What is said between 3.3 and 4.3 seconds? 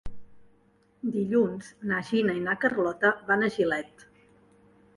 van a Gilet.